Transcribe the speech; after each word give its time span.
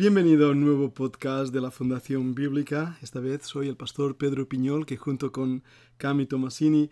Bienvenido 0.00 0.46
a 0.46 0.50
un 0.52 0.60
nuevo 0.60 0.94
podcast 0.94 1.52
de 1.52 1.60
la 1.60 1.72
Fundación 1.72 2.32
Bíblica. 2.32 2.96
Esta 3.02 3.18
vez 3.18 3.42
soy 3.42 3.66
el 3.66 3.76
pastor 3.76 4.16
Pedro 4.16 4.48
Piñol 4.48 4.86
que 4.86 4.96
junto 4.96 5.32
con 5.32 5.64
Cami 5.96 6.24
Tomasini 6.24 6.88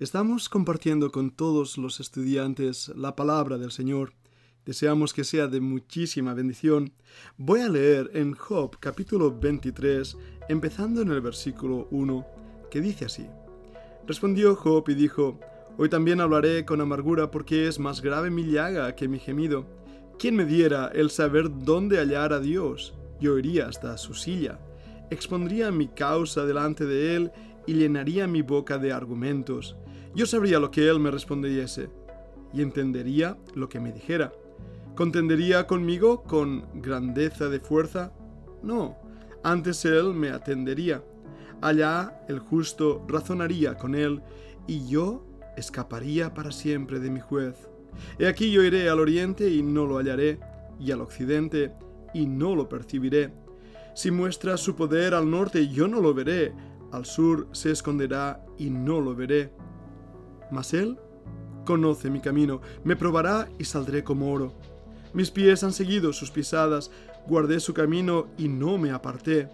estamos 0.00 0.48
compartiendo 0.48 1.12
con 1.12 1.30
todos 1.30 1.78
los 1.78 2.00
estudiantes 2.00 2.88
la 2.96 3.14
palabra 3.14 3.58
del 3.58 3.70
Señor. 3.70 4.12
Deseamos 4.66 5.14
que 5.14 5.22
sea 5.22 5.46
de 5.46 5.60
muchísima 5.60 6.34
bendición. 6.34 6.92
Voy 7.36 7.60
a 7.60 7.68
leer 7.68 8.10
en 8.14 8.34
Job 8.34 8.76
capítulo 8.80 9.38
23, 9.38 10.16
empezando 10.48 11.02
en 11.02 11.12
el 11.12 11.20
versículo 11.20 11.86
1, 11.92 12.26
que 12.72 12.80
dice 12.80 13.04
así. 13.04 13.28
Respondió 14.04 14.56
Job 14.56 14.82
y 14.88 14.94
dijo, 14.94 15.38
Hoy 15.76 15.88
también 15.88 16.20
hablaré 16.20 16.64
con 16.64 16.80
amargura 16.80 17.30
porque 17.30 17.68
es 17.68 17.78
más 17.78 18.02
grave 18.02 18.30
mi 18.30 18.50
llaga 18.50 18.96
que 18.96 19.06
mi 19.06 19.20
gemido 19.20 19.77
¿Quién 20.18 20.34
me 20.34 20.44
diera 20.44 20.90
el 20.92 21.10
saber 21.10 21.48
dónde 21.60 21.98
hallar 21.98 22.32
a 22.32 22.40
Dios? 22.40 22.92
Yo 23.20 23.38
iría 23.38 23.68
hasta 23.68 23.96
su 23.96 24.14
silla, 24.14 24.58
expondría 25.10 25.70
mi 25.70 25.86
causa 25.86 26.44
delante 26.44 26.86
de 26.86 27.14
él 27.14 27.30
y 27.68 27.74
llenaría 27.74 28.26
mi 28.26 28.42
boca 28.42 28.78
de 28.78 28.92
argumentos. 28.92 29.76
Yo 30.16 30.26
sabría 30.26 30.58
lo 30.58 30.72
que 30.72 30.88
él 30.88 30.98
me 30.98 31.12
respondiese 31.12 31.90
y 32.52 32.62
entendería 32.62 33.38
lo 33.54 33.68
que 33.68 33.78
me 33.78 33.92
dijera. 33.92 34.32
¿Contendería 34.96 35.68
conmigo 35.68 36.24
con 36.24 36.66
grandeza 36.74 37.48
de 37.48 37.60
fuerza? 37.60 38.12
No, 38.60 38.96
antes 39.44 39.84
él 39.84 40.14
me 40.14 40.30
atendería. 40.30 41.00
Allá 41.60 42.24
el 42.28 42.40
justo 42.40 43.04
razonaría 43.06 43.76
con 43.76 43.94
él 43.94 44.20
y 44.66 44.84
yo 44.88 45.24
escaparía 45.56 46.34
para 46.34 46.50
siempre 46.50 46.98
de 46.98 47.10
mi 47.10 47.20
juez. 47.20 47.68
He 48.18 48.26
aquí 48.26 48.50
yo 48.50 48.62
iré 48.62 48.88
al 48.88 49.00
oriente 49.00 49.48
y 49.50 49.62
no 49.62 49.86
lo 49.86 49.98
hallaré, 49.98 50.38
y 50.80 50.90
al 50.92 51.00
occidente 51.00 51.72
y 52.14 52.26
no 52.26 52.54
lo 52.54 52.68
percibiré. 52.68 53.32
Si 53.94 54.10
muestra 54.10 54.56
su 54.56 54.76
poder 54.76 55.14
al 55.14 55.30
norte 55.30 55.68
yo 55.68 55.88
no 55.88 56.00
lo 56.00 56.14
veré, 56.14 56.52
al 56.92 57.04
sur 57.04 57.48
se 57.52 57.70
esconderá 57.70 58.44
y 58.56 58.70
no 58.70 59.00
lo 59.00 59.14
veré. 59.14 59.52
Mas 60.50 60.72
él 60.72 60.98
conoce 61.64 62.08
mi 62.08 62.20
camino, 62.20 62.60
me 62.84 62.96
probará 62.96 63.48
y 63.58 63.64
saldré 63.64 64.04
como 64.04 64.32
oro. 64.32 64.54
Mis 65.12 65.30
pies 65.30 65.64
han 65.64 65.72
seguido 65.72 66.12
sus 66.12 66.30
pisadas, 66.30 66.90
guardé 67.26 67.60
su 67.60 67.74
camino 67.74 68.28
y 68.38 68.48
no 68.48 68.78
me 68.78 68.90
aparté. 68.90 69.48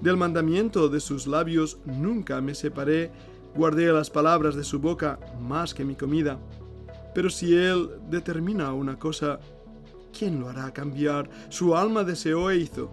Del 0.00 0.16
mandamiento 0.16 0.88
de 0.88 1.00
sus 1.00 1.26
labios 1.26 1.78
nunca 1.84 2.40
me 2.40 2.54
separé, 2.54 3.10
guardé 3.54 3.92
las 3.92 4.10
palabras 4.10 4.54
de 4.54 4.64
su 4.64 4.78
boca 4.78 5.18
más 5.40 5.74
que 5.74 5.84
mi 5.84 5.94
comida. 5.94 6.38
Pero 7.14 7.30
si 7.30 7.54
Él 7.54 7.90
determina 8.08 8.72
una 8.72 8.98
cosa, 8.98 9.40
¿quién 10.16 10.40
lo 10.40 10.48
hará 10.48 10.72
cambiar? 10.72 11.28
Su 11.48 11.76
alma 11.76 12.04
deseó 12.04 12.50
e 12.50 12.58
hizo. 12.58 12.90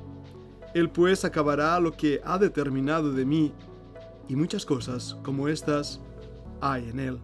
Él 0.73 0.89
pues 0.89 1.23
acabará 1.23 1.79
lo 1.79 1.91
que 1.91 2.21
ha 2.23 2.37
determinado 2.37 3.11
de 3.11 3.25
mí, 3.25 3.53
y 4.27 4.35
muchas 4.35 4.65
cosas 4.65 5.17
como 5.23 5.47
estas 5.47 6.01
hay 6.61 6.89
en 6.89 6.99
Él. 6.99 7.19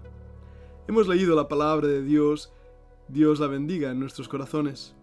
Hemos 0.88 1.08
leído 1.08 1.36
la 1.36 1.48
palabra 1.48 1.88
de 1.88 2.02
Dios, 2.02 2.54
Dios 3.08 3.40
la 3.40 3.48
bendiga 3.48 3.92
en 3.92 4.00
nuestros 4.00 4.28
corazones. 4.28 4.96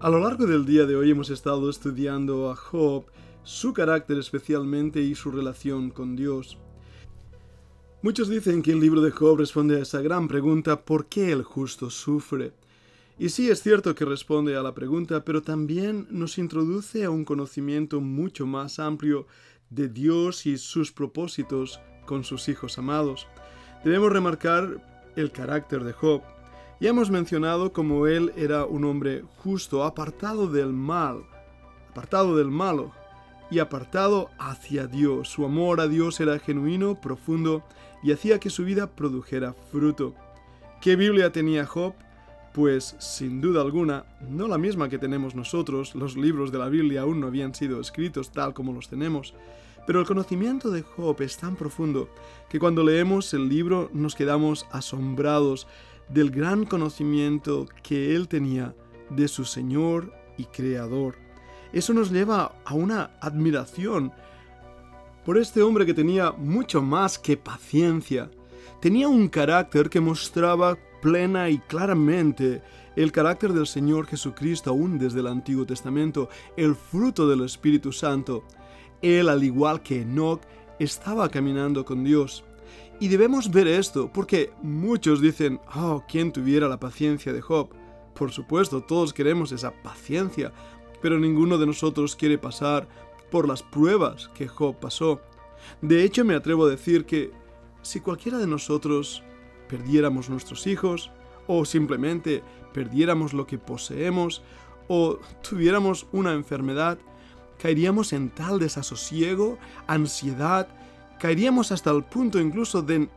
A 0.00 0.10
lo 0.10 0.18
largo 0.20 0.46
del 0.46 0.66
día 0.66 0.86
de 0.86 0.96
hoy 0.96 1.10
hemos 1.10 1.30
estado 1.30 1.70
estudiando 1.70 2.50
a 2.50 2.56
Job, 2.56 3.04
su 3.44 3.72
carácter 3.72 4.18
especialmente 4.18 5.00
y 5.00 5.14
su 5.14 5.30
relación 5.30 5.90
con 5.90 6.16
Dios. 6.16 6.58
Muchos 8.02 8.28
dicen 8.28 8.62
que 8.62 8.72
el 8.72 8.80
libro 8.80 9.00
de 9.00 9.10
Job 9.10 9.38
responde 9.38 9.76
a 9.76 9.82
esa 9.82 10.02
gran 10.02 10.28
pregunta 10.28 10.82
¿por 10.82 11.06
qué 11.06 11.32
el 11.32 11.42
justo 11.42 11.88
sufre? 11.88 12.52
Y 13.18 13.30
sí 13.30 13.48
es 13.48 13.62
cierto 13.62 13.94
que 13.94 14.04
responde 14.04 14.54
a 14.54 14.62
la 14.62 14.74
pregunta, 14.74 15.24
pero 15.24 15.42
también 15.42 16.06
nos 16.10 16.36
introduce 16.36 17.04
a 17.04 17.10
un 17.10 17.24
conocimiento 17.24 18.02
mucho 18.02 18.46
más 18.46 18.78
amplio 18.78 19.26
de 19.70 19.88
Dios 19.88 20.44
y 20.44 20.58
sus 20.58 20.92
propósitos 20.92 21.80
con 22.04 22.22
sus 22.22 22.50
hijos 22.50 22.76
amados. 22.76 23.26
Debemos 23.82 24.12
remarcar 24.12 25.10
el 25.16 25.32
carácter 25.32 25.82
de 25.82 25.94
Job. 25.94 26.20
Ya 26.78 26.90
hemos 26.90 27.10
mencionado 27.10 27.72
cómo 27.72 28.06
él 28.06 28.30
era 28.36 28.66
un 28.66 28.84
hombre 28.84 29.24
justo, 29.38 29.84
apartado 29.84 30.48
del 30.48 30.74
mal, 30.74 31.24
apartado 31.88 32.36
del 32.36 32.48
malo 32.48 32.92
y 33.50 33.58
apartado 33.58 34.30
hacia 34.38 34.86
Dios. 34.86 35.28
Su 35.28 35.44
amor 35.44 35.80
a 35.80 35.88
Dios 35.88 36.20
era 36.20 36.38
genuino, 36.38 37.00
profundo 37.00 37.62
y 38.02 38.12
hacía 38.12 38.38
que 38.38 38.50
su 38.50 38.64
vida 38.64 38.88
produjera 38.88 39.54
fruto. 39.70 40.14
¿Qué 40.80 40.96
Biblia 40.96 41.32
tenía 41.32 41.66
Job? 41.66 41.94
Pues 42.52 42.96
sin 42.98 43.40
duda 43.40 43.60
alguna, 43.60 44.06
no 44.28 44.48
la 44.48 44.58
misma 44.58 44.88
que 44.88 44.98
tenemos 44.98 45.34
nosotros, 45.34 45.94
los 45.94 46.16
libros 46.16 46.52
de 46.52 46.58
la 46.58 46.68
Biblia 46.68 47.02
aún 47.02 47.20
no 47.20 47.26
habían 47.26 47.54
sido 47.54 47.80
escritos 47.80 48.32
tal 48.32 48.54
como 48.54 48.72
los 48.72 48.88
tenemos, 48.88 49.34
pero 49.86 50.00
el 50.00 50.06
conocimiento 50.06 50.70
de 50.70 50.82
Job 50.82 51.20
es 51.20 51.36
tan 51.36 51.54
profundo 51.54 52.08
que 52.48 52.58
cuando 52.58 52.82
leemos 52.82 53.32
el 53.34 53.48
libro 53.48 53.90
nos 53.92 54.14
quedamos 54.14 54.66
asombrados 54.72 55.66
del 56.08 56.30
gran 56.30 56.64
conocimiento 56.64 57.66
que 57.82 58.16
él 58.16 58.26
tenía 58.26 58.74
de 59.10 59.28
su 59.28 59.44
Señor 59.44 60.12
y 60.38 60.44
Creador. 60.44 61.25
Eso 61.72 61.92
nos 61.92 62.10
lleva 62.10 62.54
a 62.64 62.74
una 62.74 63.10
admiración 63.20 64.12
por 65.24 65.38
este 65.38 65.62
hombre 65.62 65.84
que 65.84 65.94
tenía 65.94 66.32
mucho 66.32 66.80
más 66.80 67.18
que 67.18 67.36
paciencia. 67.36 68.30
Tenía 68.80 69.08
un 69.08 69.28
carácter 69.28 69.90
que 69.90 70.00
mostraba 70.00 70.78
plena 71.02 71.50
y 71.50 71.58
claramente 71.58 72.62
el 72.94 73.12
carácter 73.12 73.52
del 73.52 73.66
Señor 73.66 74.06
Jesucristo 74.06 74.70
aún 74.70 74.98
desde 74.98 75.20
el 75.20 75.26
Antiguo 75.26 75.66
Testamento, 75.66 76.28
el 76.56 76.74
fruto 76.74 77.28
del 77.28 77.42
Espíritu 77.42 77.92
Santo. 77.92 78.44
Él, 79.02 79.28
al 79.28 79.44
igual 79.44 79.82
que 79.82 80.02
Enoch, 80.02 80.40
estaba 80.78 81.28
caminando 81.28 81.84
con 81.84 82.04
Dios. 82.04 82.44
Y 82.98 83.08
debemos 83.08 83.50
ver 83.50 83.68
esto 83.68 84.10
porque 84.12 84.52
muchos 84.62 85.20
dicen, 85.20 85.60
oh, 85.74 86.02
¿quién 86.08 86.32
tuviera 86.32 86.68
la 86.68 86.80
paciencia 86.80 87.32
de 87.32 87.42
Job? 87.42 87.68
Por 88.14 88.32
supuesto, 88.32 88.82
todos 88.82 89.12
queremos 89.12 89.52
esa 89.52 89.70
paciencia, 89.82 90.52
pero 91.06 91.20
ninguno 91.20 91.56
de 91.56 91.66
nosotros 91.66 92.16
quiere 92.16 92.36
pasar 92.36 92.88
por 93.30 93.46
las 93.46 93.62
pruebas 93.62 94.28
que 94.34 94.48
Job 94.48 94.74
pasó. 94.80 95.20
De 95.80 96.02
hecho, 96.02 96.24
me 96.24 96.34
atrevo 96.34 96.66
a 96.66 96.68
decir 96.68 97.06
que 97.06 97.30
si 97.80 98.00
cualquiera 98.00 98.38
de 98.38 98.48
nosotros 98.48 99.22
perdiéramos 99.68 100.28
nuestros 100.28 100.66
hijos, 100.66 101.12
o 101.46 101.64
simplemente 101.64 102.42
perdiéramos 102.74 103.34
lo 103.34 103.46
que 103.46 103.56
poseemos, 103.56 104.42
o 104.88 105.20
tuviéramos 105.48 106.08
una 106.10 106.32
enfermedad, 106.32 106.98
caeríamos 107.56 108.12
en 108.12 108.28
tal 108.30 108.58
desasosiego, 108.58 109.58
ansiedad, 109.86 110.66
caeríamos 111.20 111.70
hasta 111.70 111.92
el 111.92 112.02
punto 112.02 112.40
incluso 112.40 112.82
de 112.82 113.08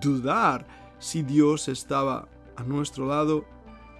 dudar 0.00 0.66
si 0.98 1.22
Dios 1.22 1.68
estaba 1.68 2.26
a 2.56 2.64
nuestro 2.64 3.06
lado 3.06 3.44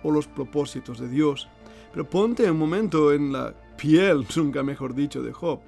o 0.02 0.10
los 0.10 0.26
propósitos 0.26 0.98
de 0.98 1.08
Dios. 1.08 1.48
Pero 1.92 2.08
ponte 2.08 2.50
un 2.50 2.58
momento 2.58 3.12
en 3.12 3.32
la 3.32 3.54
piel, 3.76 4.26
nunca 4.36 4.62
mejor 4.62 4.94
dicho, 4.94 5.22
de 5.22 5.32
Job. 5.32 5.60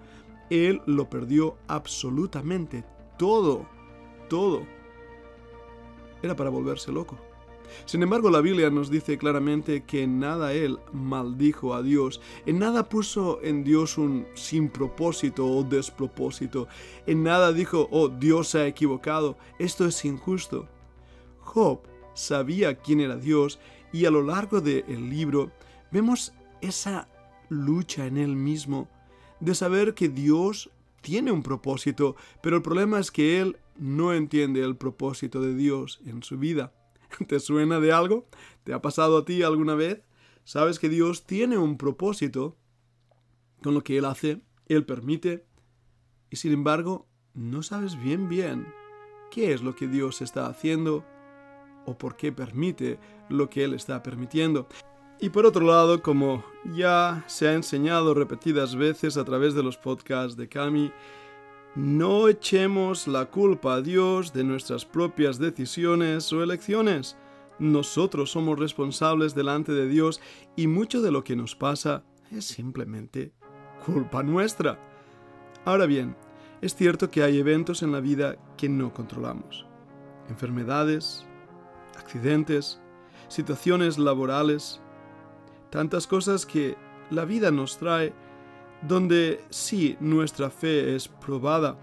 Él 0.51 0.83
lo 0.87 1.09
perdió 1.09 1.57
absolutamente 1.67 2.85
todo, 3.19 3.67
todo. 4.29 4.63
Era 6.23 6.37
para 6.37 6.51
volverse 6.51 6.93
loco. 6.93 7.19
Sin 7.85 8.03
embargo, 8.03 8.31
la 8.31 8.41
Biblia 8.41 8.71
nos 8.71 8.91
dice 8.91 9.19
claramente 9.19 9.85
que 9.85 10.03
en 10.03 10.19
nada 10.19 10.53
él 10.53 10.79
maldijo 10.93 11.75
a 11.75 11.83
Dios, 11.83 12.21
en 12.47 12.59
nada 12.59 12.89
puso 12.89 13.41
en 13.43 13.65
Dios 13.65 13.99
un 13.99 14.27
sin 14.35 14.69
propósito 14.69 15.47
o 15.47 15.63
despropósito, 15.63 16.69
en 17.07 17.23
nada 17.23 17.53
dijo, 17.53 17.89
oh, 17.91 18.09
Dios 18.09 18.49
se 18.49 18.61
ha 18.61 18.67
equivocado, 18.67 19.37
esto 19.59 19.87
es 19.87 20.05
injusto. 20.05 20.69
Job 21.41 21.81
sabía 22.15 22.77
quién 22.77 23.01
era 23.01 23.17
Dios 23.17 23.59
y 23.93 24.05
a 24.05 24.11
lo 24.11 24.23
largo 24.23 24.61
del 24.61 25.11
libro 25.11 25.51
vemos 25.93 26.33
esa 26.61 27.09
lucha 27.49 28.07
en 28.07 28.17
él 28.17 28.35
mismo 28.35 28.89
de 29.41 29.55
saber 29.55 29.95
que 29.95 30.09
Dios 30.09 30.71
tiene 31.01 31.33
un 31.33 31.43
propósito, 31.43 32.17
pero 32.43 32.57
el 32.57 32.63
problema 32.63 32.99
es 32.99 33.11
que 33.11 33.41
él 33.41 33.59
no 33.77 34.13
entiende 34.13 34.63
el 34.63 34.77
propósito 34.77 35.41
de 35.43 35.55
Dios 35.55 36.01
en 36.07 36.23
su 36.23 36.39
vida. 36.39 36.73
¿Te 37.29 37.41
suena 37.41 37.81
de 37.81 37.93
algo? 37.93 38.27
¿Te 38.65 38.73
ha 38.73 38.81
pasado 38.81 39.19
a 39.19 39.25
ti 39.25 39.43
alguna 39.43 39.75
vez? 39.75 40.03
Sabes 40.45 40.79
que 40.79 40.89
Dios 40.89 41.27
tiene 41.27 41.59
un 41.59 41.77
propósito 41.77 42.57
con 43.63 43.75
lo 43.75 43.85
que 43.85 43.99
Él 43.99 44.05
hace, 44.05 44.41
Él 44.67 44.85
permite, 44.85 45.45
y 46.31 46.37
sin 46.37 46.53
embargo 46.53 47.07
no 47.35 47.63
sabes 47.63 48.01
bien 48.01 48.29
bien 48.29 48.67
qué 49.31 49.53
es 49.53 49.63
lo 49.63 49.75
que 49.75 49.89
Dios 49.89 50.21
está 50.21 50.47
haciendo 50.47 51.05
o 51.87 51.97
por 51.97 52.17
qué 52.17 52.33
permite 52.33 52.99
lo 53.29 53.51
que 53.51 53.65
Él 53.65 53.75
está 53.75 54.03
permitiendo. 54.03 54.69
Y 55.23 55.31
por 55.31 55.47
otro 55.47 55.65
lado, 55.65 56.03
como 56.03 56.45
ya 56.75 57.23
se 57.29 57.47
ha 57.47 57.55
enseñado 57.55 58.13
repetidas 58.13 58.75
veces 58.75 59.17
a 59.17 59.25
través 59.25 59.55
de 59.55 59.63
los 59.63 59.77
podcasts 59.77 60.37
de 60.37 60.49
Cami, 60.49 60.91
no 61.77 62.27
echemos 62.27 63.07
la 63.07 63.27
culpa 63.27 63.75
a 63.75 63.83
Dios 63.83 64.33
de 64.33 64.43
nuestras 64.43 64.85
propias 64.85 65.39
decisiones 65.39 66.33
o 66.33 66.43
elecciones. 66.43 67.17
Nosotros 67.61 68.33
somos 68.33 68.59
responsables 68.59 69.33
delante 69.33 69.71
de 69.71 69.87
Dios 69.87 70.21
y 70.57 70.67
mucho 70.67 71.01
de 71.01 71.13
lo 71.13 71.23
que 71.23 71.37
nos 71.37 71.55
pasa 71.55 72.03
es 72.33 72.45
simplemente 72.45 73.33
culpa 73.87 74.25
nuestra. 74.25 74.77
Ahora 75.65 75.87
bien, 75.87 76.17
es 76.63 76.75
cierto 76.75 77.13
que 77.13 77.23
hay 77.23 77.39
eventos 77.39 77.85
en 77.85 77.93
la 77.93 78.01
vida 78.01 78.39
que 78.57 78.69
no 78.69 78.93
controlamos. 78.93 79.67
Enfermedades, 80.29 81.25
accidentes, 81.97 82.81
situaciones 83.29 83.99
laborales, 83.99 84.82
tantas 85.73 86.07
cosas 86.07 86.45
que 86.45 86.77
la 87.11 87.25
vida 87.25 87.51
nos 87.51 87.79
trae 87.79 88.13
donde 88.87 89.43
sí 89.49 89.97
nuestra 90.01 90.51
fe 90.51 90.95
es 90.95 91.09
probada. 91.09 91.79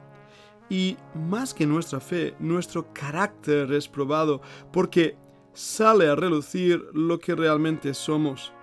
Y 0.69 0.95
más 1.15 1.55
que 1.55 1.65
nuestra 1.65 1.99
fe, 1.99 2.35
nuestro 2.39 2.93
carácter 2.93 3.73
es 3.73 3.87
probado 3.87 4.41
porque 4.71 5.17
sale 5.53 6.07
a 6.07 6.15
relucir 6.15 6.85
lo 6.93 7.17
que 7.17 7.33
realmente 7.33 7.95
somos. 7.95 8.53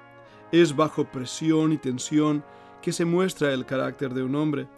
Es 0.53 0.77
bajo 0.77 1.05
presión 1.11 1.73
y 1.73 1.79
tensión 1.79 2.45
que 2.81 2.93
se 2.93 3.05
muestra 3.05 3.53
el 3.53 3.67
carácter 3.67 4.15
de 4.15 4.23
un 4.23 4.37
hombre. 4.37 4.69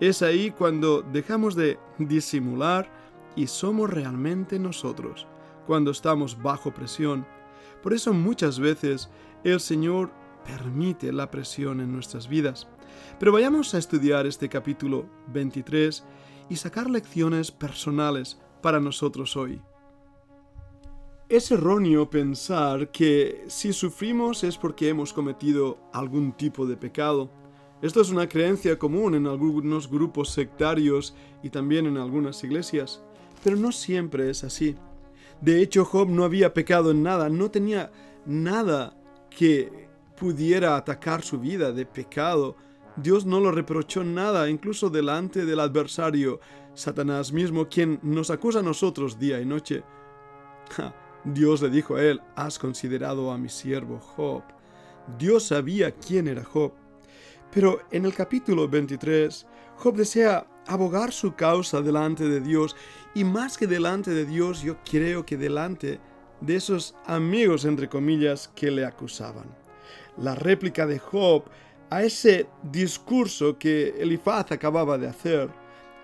Es 0.00 0.22
ahí 0.22 0.50
cuando 0.50 1.02
dejamos 1.02 1.54
de 1.54 1.78
disimular 1.98 2.90
y 3.36 3.46
somos 3.46 3.90
realmente 3.90 4.58
nosotros, 4.58 5.26
cuando 5.66 5.90
estamos 5.90 6.40
bajo 6.40 6.72
presión. 6.72 7.26
Por 7.82 7.92
eso 7.92 8.12
muchas 8.12 8.58
veces 8.58 9.10
el 9.44 9.60
Señor 9.60 10.10
permite 10.44 11.12
la 11.12 11.30
presión 11.30 11.80
en 11.80 11.92
nuestras 11.92 12.28
vidas. 12.28 12.66
Pero 13.18 13.32
vayamos 13.32 13.74
a 13.74 13.78
estudiar 13.78 14.26
este 14.26 14.48
capítulo 14.48 15.06
23 15.28 16.04
y 16.48 16.56
sacar 16.56 16.88
lecciones 16.88 17.50
personales 17.50 18.38
para 18.62 18.80
nosotros 18.80 19.36
hoy. 19.36 19.60
Es 21.28 21.50
erróneo 21.50 22.08
pensar 22.08 22.90
que 22.90 23.44
si 23.48 23.74
sufrimos 23.74 24.44
es 24.44 24.56
porque 24.56 24.88
hemos 24.88 25.12
cometido 25.12 25.78
algún 25.92 26.32
tipo 26.32 26.64
de 26.66 26.76
pecado. 26.76 27.30
Esto 27.82 28.00
es 28.00 28.10
una 28.10 28.28
creencia 28.28 28.78
común 28.78 29.14
en 29.14 29.26
algunos 29.26 29.90
grupos 29.90 30.30
sectarios 30.30 31.14
y 31.42 31.50
también 31.50 31.86
en 31.86 31.98
algunas 31.98 32.42
iglesias, 32.42 33.02
pero 33.44 33.56
no 33.56 33.72
siempre 33.72 34.30
es 34.30 34.42
así. 34.42 34.76
De 35.42 35.60
hecho, 35.60 35.84
Job 35.84 36.08
no 36.08 36.24
había 36.24 36.54
pecado 36.54 36.90
en 36.90 37.02
nada, 37.02 37.28
no 37.28 37.50
tenía 37.50 37.92
nada 38.24 38.97
que 39.38 39.88
pudiera 40.18 40.76
atacar 40.76 41.22
su 41.22 41.38
vida 41.38 41.70
de 41.70 41.86
pecado. 41.86 42.56
Dios 42.96 43.24
no 43.24 43.38
lo 43.38 43.52
reprochó 43.52 44.02
nada, 44.02 44.50
incluso 44.50 44.90
delante 44.90 45.46
del 45.46 45.60
adversario, 45.60 46.40
Satanás 46.74 47.32
mismo, 47.32 47.68
quien 47.68 48.00
nos 48.02 48.30
acusa 48.30 48.58
a 48.58 48.64
nosotros 48.64 49.16
día 49.16 49.40
y 49.40 49.46
noche. 49.46 49.84
Dios 51.24 51.62
le 51.62 51.70
dijo 51.70 51.94
a 51.94 52.02
él, 52.02 52.20
has 52.34 52.58
considerado 52.58 53.30
a 53.30 53.38
mi 53.38 53.48
siervo 53.48 54.00
Job. 54.00 54.42
Dios 55.16 55.44
sabía 55.44 55.92
quién 55.92 56.26
era 56.26 56.42
Job. 56.42 56.72
Pero 57.52 57.82
en 57.92 58.06
el 58.06 58.14
capítulo 58.14 58.68
23, 58.68 59.46
Job 59.76 59.94
desea 59.94 60.48
abogar 60.66 61.12
su 61.12 61.36
causa 61.36 61.80
delante 61.80 62.28
de 62.28 62.40
Dios 62.40 62.74
y 63.14 63.22
más 63.22 63.56
que 63.56 63.68
delante 63.68 64.10
de 64.10 64.26
Dios, 64.26 64.62
yo 64.62 64.78
creo 64.82 65.24
que 65.24 65.36
delante 65.36 66.00
de 66.40 66.56
esos 66.56 66.94
amigos, 67.06 67.64
entre 67.64 67.88
comillas, 67.88 68.48
que 68.54 68.70
le 68.70 68.84
acusaban 68.84 69.46
la 70.20 70.34
réplica 70.34 70.86
de 70.86 70.98
Job 70.98 71.44
a 71.90 72.02
ese 72.02 72.46
discurso 72.62 73.58
que 73.58 73.94
Elifaz 73.98 74.52
acababa 74.52 74.98
de 74.98 75.08
hacer 75.08 75.48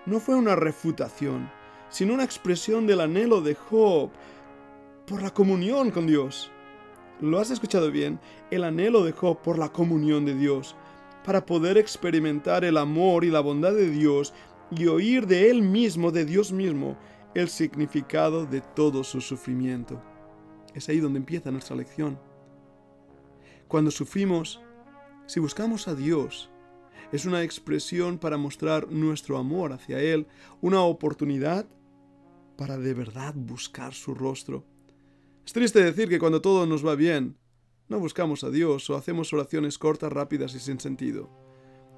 no 0.05 0.19
fue 0.19 0.35
una 0.35 0.55
refutación, 0.55 1.49
sino 1.89 2.13
una 2.13 2.23
expresión 2.23 2.87
del 2.87 3.01
anhelo 3.01 3.41
de 3.41 3.55
Job 3.55 4.09
por 5.05 5.21
la 5.21 5.31
comunión 5.31 5.91
con 5.91 6.07
Dios. 6.07 6.51
¿Lo 7.21 7.39
has 7.39 7.49
escuchado 7.49 7.91
bien? 7.91 8.19
El 8.51 8.63
anhelo 8.63 9.03
de 9.03 9.11
Job 9.11 9.39
por 9.41 9.57
la 9.57 9.69
comunión 9.69 10.25
de 10.25 10.35
Dios, 10.35 10.75
para 11.23 11.45
poder 11.45 11.77
experimentar 11.77 12.63
el 12.63 12.77
amor 12.77 13.25
y 13.25 13.31
la 13.31 13.39
bondad 13.39 13.73
de 13.73 13.89
Dios 13.89 14.33
y 14.69 14.85
oír 14.85 15.25
de 15.25 15.49
Él 15.49 15.61
mismo, 15.61 16.11
de 16.11 16.25
Dios 16.25 16.51
mismo, 16.51 16.97
el 17.33 17.49
significado 17.49 18.45
de 18.45 18.61
todo 18.61 19.03
su 19.03 19.21
sufrimiento. 19.21 20.01
Es 20.75 20.89
ahí 20.89 20.99
donde 20.99 21.19
empieza 21.19 21.51
nuestra 21.51 21.75
lección. 21.75 22.19
Cuando 23.67 23.89
sufrimos, 23.89 24.61
si 25.25 25.39
buscamos 25.39 25.87
a 25.87 25.95
Dios, 25.95 26.51
es 27.11 27.25
una 27.25 27.43
expresión 27.43 28.19
para 28.19 28.37
mostrar 28.37 28.91
nuestro 28.91 29.37
amor 29.37 29.73
hacia 29.73 30.01
Él, 30.01 30.27
una 30.61 30.81
oportunidad 30.81 31.65
para 32.57 32.77
de 32.77 32.93
verdad 32.93 33.33
buscar 33.35 33.93
su 33.93 34.13
rostro. 34.13 34.65
Es 35.45 35.53
triste 35.53 35.83
decir 35.83 36.09
que 36.09 36.19
cuando 36.19 36.41
todo 36.41 36.65
nos 36.65 36.85
va 36.85 36.95
bien, 36.95 37.37
no 37.87 37.99
buscamos 37.99 38.43
a 38.43 38.49
Dios 38.49 38.89
o 38.89 38.95
hacemos 38.95 39.31
oraciones 39.31 39.77
cortas, 39.77 40.11
rápidas 40.11 40.55
y 40.55 40.59
sin 40.59 40.79
sentido. 40.79 41.29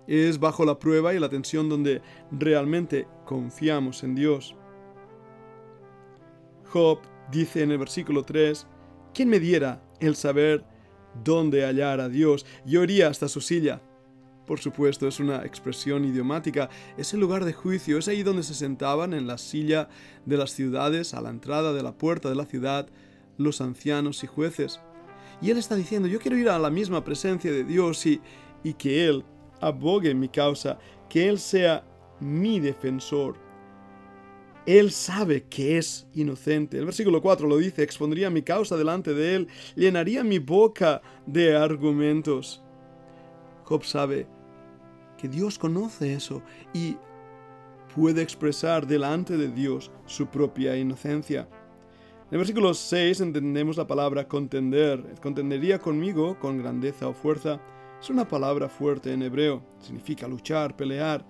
Es 0.08 0.40
bajo 0.40 0.66
la 0.66 0.80
prueba 0.80 1.14
y 1.14 1.20
la 1.20 1.30
tensión 1.30 1.68
donde 1.68 2.02
realmente 2.32 3.08
confiamos 3.26 4.04
en 4.04 4.16
Dios. 4.16 4.56
Job 6.66 7.00
dice 7.32 7.64
en 7.64 7.72
el 7.72 7.78
versículo 7.78 8.24
3, 8.24 8.68
¿quién 9.14 9.30
me 9.30 9.40
diera 9.40 9.82
el 10.00 10.16
saber 10.16 10.64
dónde 11.24 11.66
hallar 11.66 12.00
a 12.00 12.10
Dios. 12.10 12.46
Yo 12.66 12.84
iría 12.84 13.08
hasta 13.08 13.28
su 13.28 13.42
silla. 13.42 13.82
Por 14.46 14.60
supuesto, 14.60 15.08
es 15.08 15.20
una 15.20 15.44
expresión 15.44 16.06
idiomática, 16.06 16.70
es 16.98 17.14
el 17.14 17.20
lugar 17.20 17.44
de 17.44 17.52
juicio, 17.52 17.98
es 17.98 18.08
ahí 18.08 18.24
donde 18.24 18.44
se 18.44 18.54
sentaban 18.54 19.14
en 19.14 19.28
la 19.28 19.38
silla 19.38 19.90
de 20.26 20.38
las 20.38 20.52
ciudades, 20.52 21.14
a 21.14 21.22
la 21.22 21.30
entrada 21.30 21.74
de 21.74 21.84
la 21.84 21.98
puerta 21.98 22.30
de 22.30 22.36
la 22.36 22.46
ciudad, 22.46 22.88
los 23.38 23.60
ancianos 23.60 24.24
y 24.24 24.28
jueces. 24.28 24.80
Y 25.42 25.52
él 25.52 25.58
está 25.58 25.76
diciendo, 25.76 26.08
yo 26.08 26.20
quiero 26.20 26.38
ir 26.38 26.50
a 26.50 26.60
la 26.60 26.70
misma 26.70 27.04
presencia 27.04 27.52
de 27.52 27.66
Dios 27.66 28.06
y, 28.06 28.22
y 28.64 28.74
que 28.74 29.06
Él 29.06 29.26
abogue 29.60 30.12
en 30.12 30.20
mi 30.20 30.30
causa, 30.30 30.80
que 31.10 31.28
Él 31.28 31.40
sea 31.40 31.84
mi 32.22 32.62
defensor, 32.62 33.36
él 34.68 34.92
sabe 34.92 35.46
que 35.46 35.78
es 35.78 36.08
inocente. 36.14 36.78
El 36.78 36.84
versículo 36.84 37.22
4 37.22 37.48
lo 37.48 37.56
dice, 37.56 37.84
expondría 37.84 38.30
mi 38.30 38.42
causa 38.42 38.76
delante 38.76 39.14
de 39.14 39.36
Él, 39.36 39.48
llenaría 39.78 40.26
mi 40.26 40.40
boca 40.40 41.02
de 41.26 41.56
argumentos. 41.56 42.62
Job 43.64 43.86
sabe 43.86 44.28
que 45.18 45.30
Dios 45.30 45.58
conoce 45.58 46.14
eso 46.14 46.44
y 46.74 46.98
puede 47.96 48.22
expresar 48.22 48.86
delante 48.86 49.38
de 49.38 49.48
Dios 49.48 49.90
su 50.06 50.28
propia 50.28 50.76
inocencia. 50.76 51.48
En 52.28 52.34
el 52.34 52.40
versículo 52.40 52.74
6 52.74 53.22
entendemos 53.22 53.78
la 53.78 53.88
palabra 53.88 54.28
contender. 54.28 55.02
Contendería 55.22 55.80
conmigo 55.80 56.38
con 56.40 56.58
grandeza 56.58 57.08
o 57.08 57.14
fuerza. 57.14 57.62
Es 58.02 58.10
una 58.10 58.28
palabra 58.28 58.68
fuerte 58.68 59.14
en 59.14 59.22
hebreo. 59.22 59.64
Significa 59.80 60.28
luchar, 60.28 60.76
pelear. 60.76 61.26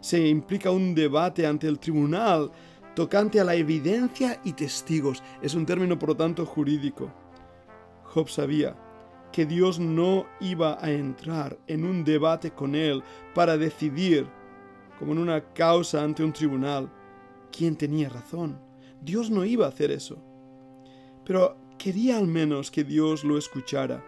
Se 0.00 0.24
implica 0.28 0.70
un 0.70 0.94
debate 0.94 1.44
ante 1.46 1.66
el 1.66 1.80
tribunal 1.80 2.52
tocante 2.96 3.38
a 3.38 3.44
la 3.44 3.54
evidencia 3.54 4.40
y 4.42 4.54
testigos. 4.54 5.22
Es 5.42 5.54
un 5.54 5.66
término, 5.66 5.98
por 5.98 6.08
lo 6.08 6.16
tanto, 6.16 6.46
jurídico. 6.46 7.12
Job 8.04 8.30
sabía 8.30 8.74
que 9.30 9.44
Dios 9.44 9.78
no 9.78 10.26
iba 10.40 10.78
a 10.80 10.90
entrar 10.90 11.58
en 11.66 11.84
un 11.84 12.04
debate 12.04 12.52
con 12.52 12.74
él 12.74 13.04
para 13.34 13.58
decidir, 13.58 14.26
como 14.98 15.12
en 15.12 15.18
una 15.18 15.52
causa 15.52 16.02
ante 16.02 16.24
un 16.24 16.32
tribunal, 16.32 16.90
quién 17.52 17.76
tenía 17.76 18.08
razón. 18.08 18.58
Dios 19.02 19.28
no 19.28 19.44
iba 19.44 19.66
a 19.66 19.68
hacer 19.68 19.90
eso. 19.90 20.16
Pero 21.22 21.58
quería 21.76 22.16
al 22.16 22.26
menos 22.26 22.70
que 22.70 22.82
Dios 22.82 23.24
lo 23.24 23.36
escuchara. 23.36 24.02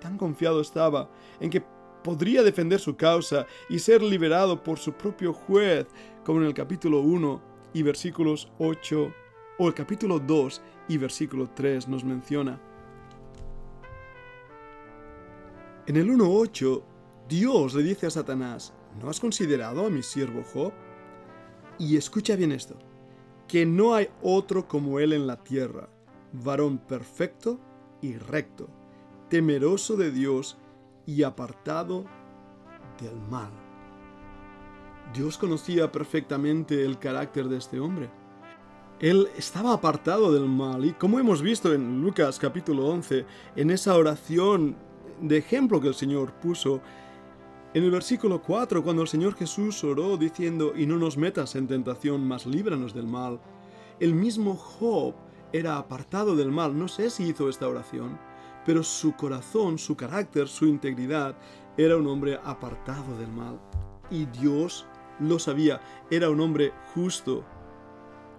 Tan 0.00 0.18
confiado 0.18 0.60
estaba 0.60 1.08
en 1.38 1.48
que 1.48 1.62
podría 2.02 2.42
defender 2.42 2.80
su 2.80 2.96
causa 2.96 3.46
y 3.68 3.78
ser 3.78 4.02
liberado 4.02 4.64
por 4.64 4.80
su 4.80 4.94
propio 4.94 5.32
juez, 5.32 5.86
como 6.24 6.40
en 6.40 6.46
el 6.46 6.54
capítulo 6.54 7.02
1 7.02 7.49
y 7.72 7.82
versículos 7.82 8.50
8 8.58 9.12
o 9.58 9.68
el 9.68 9.74
capítulo 9.74 10.18
2 10.18 10.62
y 10.88 10.98
versículo 10.98 11.50
3 11.50 11.88
nos 11.88 12.04
menciona. 12.04 12.60
En 15.86 15.96
el 15.96 16.08
1.8, 16.08 16.82
Dios 17.28 17.74
le 17.74 17.82
dice 17.82 18.06
a 18.06 18.10
Satanás, 18.10 18.72
¿no 19.00 19.10
has 19.10 19.20
considerado 19.20 19.86
a 19.86 19.90
mi 19.90 20.02
siervo 20.02 20.42
Job? 20.52 20.72
Y 21.78 21.96
escucha 21.96 22.36
bien 22.36 22.52
esto, 22.52 22.76
que 23.48 23.66
no 23.66 23.94
hay 23.94 24.08
otro 24.22 24.68
como 24.68 25.00
él 25.00 25.12
en 25.12 25.26
la 25.26 25.42
tierra, 25.42 25.88
varón 26.32 26.78
perfecto 26.78 27.58
y 28.00 28.16
recto, 28.16 28.68
temeroso 29.28 29.96
de 29.96 30.10
Dios 30.10 30.58
y 31.06 31.22
apartado 31.22 32.04
del 33.00 33.20
mal. 33.30 33.50
Dios 35.14 35.38
conocía 35.38 35.90
perfectamente 35.90 36.84
el 36.84 36.98
carácter 36.98 37.48
de 37.48 37.56
este 37.56 37.80
hombre. 37.80 38.10
Él 39.00 39.28
estaba 39.36 39.72
apartado 39.72 40.32
del 40.32 40.46
mal 40.46 40.84
y 40.84 40.92
como 40.92 41.18
hemos 41.18 41.42
visto 41.42 41.72
en 41.72 42.02
Lucas 42.02 42.38
capítulo 42.38 42.86
11, 42.86 43.24
en 43.56 43.70
esa 43.70 43.96
oración 43.96 44.76
de 45.20 45.38
ejemplo 45.38 45.80
que 45.80 45.88
el 45.88 45.94
Señor 45.94 46.32
puso, 46.34 46.80
en 47.72 47.84
el 47.84 47.90
versículo 47.90 48.42
4, 48.42 48.82
cuando 48.82 49.02
el 49.02 49.08
Señor 49.08 49.34
Jesús 49.34 49.82
oró 49.84 50.16
diciendo, 50.16 50.72
y 50.76 50.86
no 50.86 50.96
nos 50.96 51.16
metas 51.16 51.54
en 51.56 51.66
tentación, 51.66 52.26
mas 52.26 52.46
líbranos 52.46 52.94
del 52.94 53.06
mal, 53.06 53.40
el 54.00 54.14
mismo 54.14 54.56
Job 54.56 55.14
era 55.52 55.76
apartado 55.76 56.36
del 56.36 56.50
mal. 56.50 56.76
No 56.78 56.88
sé 56.88 57.10
si 57.10 57.28
hizo 57.28 57.48
esta 57.48 57.68
oración, 57.68 58.18
pero 58.66 58.82
su 58.82 59.14
corazón, 59.14 59.78
su 59.78 59.96
carácter, 59.96 60.48
su 60.48 60.66
integridad, 60.66 61.36
era 61.76 61.96
un 61.96 62.06
hombre 62.06 62.38
apartado 62.44 63.16
del 63.18 63.30
mal. 63.30 63.60
Y 64.10 64.26
Dios 64.26 64.86
lo 65.20 65.38
sabía, 65.38 65.80
era 66.10 66.30
un 66.30 66.40
hombre 66.40 66.72
justo, 66.94 67.44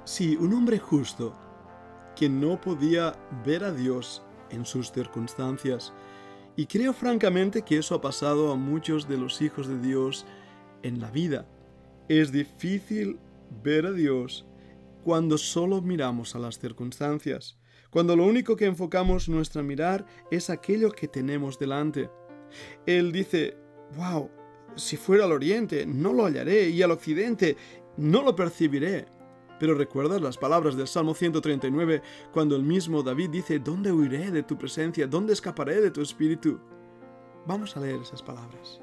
Sí, 0.03 0.35
un 0.35 0.53
hombre 0.53 0.79
justo, 0.79 1.35
que 2.15 2.27
no 2.27 2.59
podía 2.59 3.13
ver 3.45 3.63
a 3.63 3.71
Dios 3.71 4.23
en 4.50 4.65
sus 4.65 4.91
circunstancias. 4.91 5.93
Y 6.55 6.65
creo 6.65 6.91
francamente 6.91 7.61
que 7.61 7.77
eso 7.77 7.93
ha 7.93 8.01
pasado 8.01 8.51
a 8.51 8.55
muchos 8.55 9.07
de 9.07 9.17
los 9.17 9.41
hijos 9.41 9.67
de 9.67 9.79
Dios 9.79 10.25
en 10.81 11.00
la 11.00 11.11
vida. 11.11 11.47
Es 12.09 12.31
difícil 12.31 13.19
ver 13.63 13.85
a 13.85 13.91
Dios 13.91 14.45
cuando 15.03 15.38
solo 15.38 15.81
miramos 15.81 16.35
a 16.35 16.39
las 16.39 16.57
circunstancias, 16.57 17.59
cuando 17.91 18.15
lo 18.15 18.25
único 18.25 18.55
que 18.55 18.65
enfocamos 18.65 19.29
nuestra 19.29 19.61
mirar 19.61 20.05
es 20.31 20.50
aquello 20.50 20.91
que 20.91 21.07
tenemos 21.07 21.59
delante. 21.59 22.09
Él 22.88 23.11
dice, 23.11 23.55
wow, 23.95 24.31
si 24.75 24.98
fuera 24.98 25.25
al 25.25 25.32
oriente 25.32 25.86
no 25.86 26.13
lo 26.13 26.25
hallaré 26.25 26.70
y 26.70 26.82
al 26.82 26.92
occidente 26.92 27.58
no 27.98 28.24
lo 28.24 28.36
percibiré. 28.36 29.06
Pero 29.60 29.75
recuerdas 29.75 30.22
las 30.22 30.38
palabras 30.38 30.75
del 30.75 30.88
Salmo 30.88 31.13
139 31.13 32.01
cuando 32.32 32.56
el 32.56 32.63
mismo 32.63 33.04
David 33.04 33.30
dice, 33.30 33.60
¿dónde 33.60 33.92
huiré 33.92 34.32
de 34.32 34.44
tu 34.44 34.58
presencia? 34.58 35.06
¿Dónde 35.06 35.34
escaparé 35.34 35.82
de 35.82 35.92
tu 35.92 36.01
espíritu? 36.01 36.60
Vamos 37.46 37.78
a 37.78 37.80
leer 37.80 38.01
esas 38.01 38.24
palabras. 38.24 38.82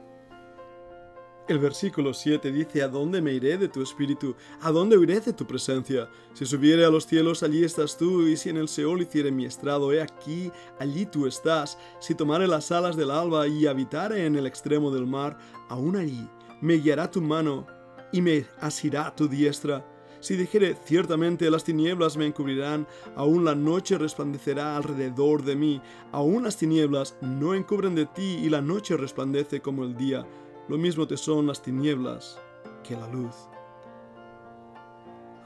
El 1.49 1.59
versículo 1.59 2.13
7 2.13 2.53
dice, 2.53 2.83
¿A 2.83 2.89
dónde 2.89 3.23
me 3.23 3.33
iré 3.33 3.57
de 3.57 3.69
tu 3.69 3.81
espíritu? 3.81 4.37
¿A 4.61 4.71
dónde 4.71 4.99
huiré 4.99 5.21
de 5.21 5.33
tu 5.33 5.47
presencia? 5.47 6.11
Si 6.35 6.45
subiere 6.45 6.85
a 6.85 6.91
los 6.91 7.07
cielos, 7.07 7.43
allí 7.43 7.65
estás 7.65 7.97
tú, 7.97 8.27
y 8.27 8.37
si 8.37 8.51
en 8.51 8.59
el 8.59 8.69
Seol 8.69 9.01
hiciere 9.01 9.33
mi 9.33 9.47
estrado, 9.47 9.91
he 9.91 10.03
aquí, 10.03 10.53
allí 10.79 11.07
tú 11.07 11.27
estás. 11.27 11.79
Si 12.01 12.15
tomare 12.15 12.47
las 12.47 12.71
alas 12.71 12.99
del 12.99 13.11
alba 13.11 13.49
y 13.49 13.67
habitare 13.67 14.27
en 14.27 14.37
el 14.37 14.47
extremo 14.47 14.91
del 14.91 15.07
mar, 15.07 15.39
aún 15.71 15.97
allí 15.97 16.29
me 16.61 16.75
guiará 16.75 17.11
tu 17.11 17.23
mano 17.23 17.67
y 18.13 18.21
me 18.21 18.45
asirá 18.61 19.17
tu 19.17 19.27
diestra 19.27 19.83
si 20.21 20.37
dijere, 20.37 20.77
ciertamente 20.85 21.49
las 21.49 21.63
tinieblas 21.63 22.17
me 22.17 22.27
encubrirán, 22.27 22.89
aún 23.15 23.45
la 23.45 23.55
noche 23.55 23.97
resplandecerá 23.99 24.77
alrededor 24.77 25.45
de 25.45 25.55
mí, 25.55 25.81
aún 26.11 26.43
las 26.43 26.57
tinieblas 26.57 27.17
no 27.21 27.55
encubren 27.55 27.95
de 27.95 28.07
ti 28.07 28.41
y 28.43 28.49
la 28.49 28.61
noche 28.61 28.97
resplandece 28.97 29.61
como 29.61 29.85
el 29.85 29.97
día, 29.97 30.27
lo 30.69 30.79
mismo 30.79 31.07
te 31.07 31.17
son 31.17 31.47
las 31.47 31.63
tinieblas 31.63 32.39
que 32.85 32.95
la 32.97 33.09
luz. 33.09 33.35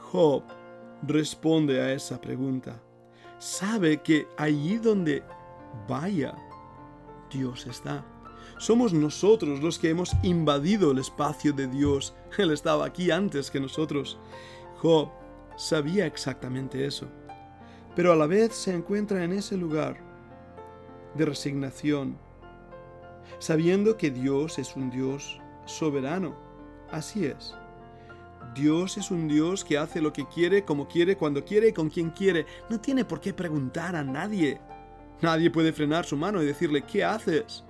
Job 0.01 0.43
responde 1.07 1.81
a 1.81 1.93
esa 1.93 2.21
pregunta. 2.21 2.81
Sabe 3.39 4.03
que 4.03 4.27
allí 4.37 4.79
donde 4.79 5.23
vaya, 5.89 6.35
Dios 7.31 7.67
está. 7.67 8.05
Somos 8.59 8.93
nosotros 8.93 9.61
los 9.61 9.79
que 9.79 9.91
hemos 9.91 10.13
invadido 10.23 10.93
el 10.93 10.99
espacio 10.99 11.53
de 11.53 11.67
Dios. 11.67 12.15
Él 12.39 12.51
estaba 12.51 12.85
aquí 12.87 13.11
antes 13.11 13.51
que 13.51 13.59
nosotros. 13.59 14.19
Job 14.81 15.09
sabía 15.57 16.07
exactamente 16.07 16.85
eso, 16.87 17.09
pero 17.95 18.13
a 18.13 18.17
la 18.17 18.27
vez 18.27 18.55
se 18.55 18.75
encuentra 18.75 19.23
en 19.25 19.33
ese 19.33 19.57
lugar 19.57 19.97
de 21.15 21.25
resignación, 21.25 22.19
sabiendo 23.39 23.97
que 23.97 24.11
Dios 24.11 24.59
es 24.59 24.77
un 24.77 24.91
Dios 24.91 25.41
soberano. 25.67 26.37
Así 26.91 27.25
es. 27.25 27.55
Dios 28.55 28.99
es 28.99 29.11
un 29.11 29.29
Dios 29.29 29.65
que 29.65 29.79
hace 29.79 30.01
lo 30.01 30.13
que 30.13 30.27
quiere, 30.27 30.65
como 30.65 30.87
quiere, 30.87 31.17
cuando 31.17 31.45
quiere 31.45 31.69
y 31.69 31.73
con 31.73 31.89
quien 31.89 32.11
quiere. 32.11 32.47
No 32.69 32.81
tiene 32.81 33.05
por 33.05 33.21
qué 33.21 33.33
preguntar 33.33 33.97
a 33.97 34.03
nadie. 34.03 34.61
Nadie 35.23 35.51
puede 35.51 35.73
frenar 35.73 36.05
su 36.05 36.17
mano 36.17 36.43
y 36.43 36.47
decirle, 36.47 36.83
¿qué 36.83 37.05
haces? 37.05 37.65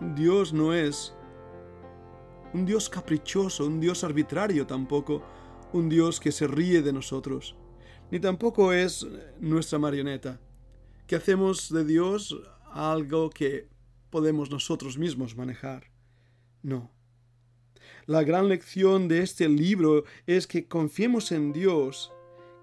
Dios 0.00 0.52
no 0.52 0.74
es 0.74 1.14
un 2.52 2.64
Dios 2.64 2.88
caprichoso, 2.88 3.66
un 3.66 3.80
Dios 3.80 4.04
arbitrario 4.04 4.66
tampoco, 4.66 5.22
un 5.72 5.88
Dios 5.88 6.20
que 6.20 6.32
se 6.32 6.46
ríe 6.46 6.82
de 6.82 6.92
nosotros, 6.92 7.56
ni 8.10 8.20
tampoco 8.20 8.72
es 8.72 9.06
nuestra 9.40 9.78
marioneta, 9.78 10.38
que 11.06 11.16
hacemos 11.16 11.68
de 11.68 11.84
Dios 11.84 12.36
algo 12.72 13.30
que 13.30 13.68
podemos 14.14 14.48
nosotros 14.48 14.96
mismos 14.96 15.36
manejar. 15.36 15.90
No. 16.62 16.92
La 18.06 18.22
gran 18.22 18.48
lección 18.48 19.08
de 19.08 19.22
este 19.22 19.48
libro 19.48 20.04
es 20.24 20.46
que 20.46 20.68
confiemos 20.68 21.32
en 21.32 21.52
Dios, 21.52 22.12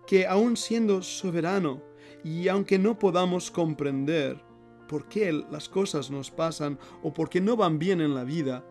que 0.08 0.26
aun 0.28 0.56
siendo 0.56 1.02
soberano, 1.02 1.84
y 2.24 2.48
aunque 2.48 2.80
no 2.80 2.98
podamos 2.98 3.52
comprender 3.52 4.42
por 4.88 5.10
qué 5.10 5.34
las 5.34 5.68
cosas 5.68 6.10
nos 6.10 6.32
pasan 6.32 6.80
o 7.04 7.14
por 7.14 7.30
qué 7.30 7.42
no 7.42 7.58
van 7.58 7.80
bien 7.80 8.00
en 8.00 8.16
la 8.16 8.24
vida, 8.24 8.64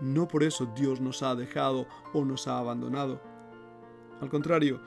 no 0.00 0.26
por 0.26 0.42
eso 0.42 0.72
Dios 0.74 1.02
nos 1.02 1.22
ha 1.22 1.34
dejado 1.34 1.86
o 2.14 2.24
nos 2.24 2.48
ha 2.48 2.60
abandonado. 2.60 3.20
Al 4.22 4.30
contrario, 4.30 4.80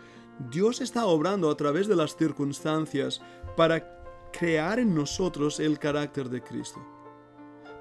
Dios 0.50 0.82
está 0.82 1.06
obrando 1.06 1.52
a 1.52 1.58
través 1.58 1.88
de 1.88 1.96
las 1.96 2.16
circunstancias 2.16 3.22
para 3.56 3.97
crear 4.32 4.80
en 4.80 4.94
nosotros 4.94 5.60
el 5.60 5.80
carácter 5.80 6.30
de 6.30 6.42
Cristo, 6.42 6.80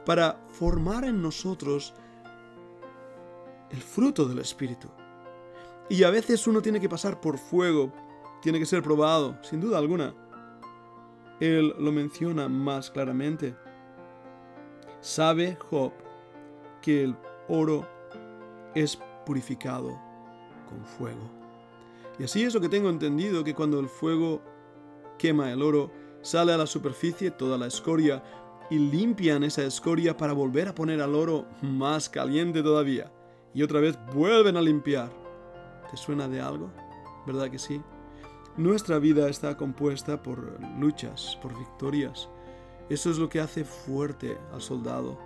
para 0.05 0.41
formar 0.49 1.05
en 1.05 1.21
nosotros 1.21 1.95
el 3.71 3.81
fruto 3.81 4.27
del 4.27 4.39
Espíritu. 4.39 4.89
Y 5.89 6.03
a 6.03 6.11
veces 6.11 6.47
uno 6.47 6.63
tiene 6.63 6.81
que 6.81 6.89
pasar 6.89 7.21
por 7.21 7.39
fuego, 7.39 7.93
tiene 8.43 8.59
que 8.59 8.67
ser 8.67 8.83
probado, 8.83 9.39
sin 9.43 9.61
duda 9.61 9.79
alguna. 9.79 10.15
Él 11.41 11.75
lo 11.79 11.93
menciona 11.93 12.49
más 12.49 12.91
claramente. 12.91 13.55
Sabe 15.01 15.57
Job 15.71 15.93
que 16.81 17.05
el 17.05 17.17
oro 17.49 17.87
es 18.75 18.99
purificado 19.25 19.99
con 20.69 20.85
fuego. 20.85 21.31
Y 22.19 22.25
así 22.25 22.43
es 22.43 22.55
lo 22.55 22.61
que 22.61 22.69
tengo 22.69 22.89
entendido, 22.89 23.45
que 23.45 23.55
cuando 23.55 23.79
el 23.79 23.89
fuego 23.89 24.41
quema 25.19 25.53
el 25.53 25.63
oro, 25.63 25.91
sale 26.27 26.53
a 26.53 26.57
la 26.57 26.67
superficie 26.67 27.31
toda 27.31 27.57
la 27.57 27.69
escoria 27.69 28.21
y 28.69 28.81
limpian 28.81 29.45
esa 29.45 29.63
escoria 29.63 30.17
para 30.17 30.33
volver 30.33 30.67
a 30.67 30.75
poner 30.75 31.01
al 31.01 31.15
oro 31.15 31.47
más 31.63 32.09
caliente 32.09 32.65
todavía. 32.65 33.13
Y 33.55 33.63
otra 33.63 33.79
vez 33.79 33.97
vuelven 34.13 34.57
a 34.57 34.61
limpiar. 34.61 35.09
¿Te 35.89 35.97
suena 35.97 36.27
de 36.27 36.41
algo? 36.41 36.73
¿Verdad 37.29 37.49
que 37.49 37.61
sí? 37.61 37.81
Nuestra 38.57 38.99
vida 38.99 39.29
está 39.29 39.57
compuesta 39.57 40.21
por 40.21 40.59
luchas, 40.81 41.39
por 41.41 41.57
victorias. 41.57 42.29
Eso 42.89 43.09
es 43.09 43.19
lo 43.19 43.29
que 43.29 43.39
hace 43.39 43.65
fuerte 43.65 44.37
al 44.53 44.61
soldado. 44.61 45.17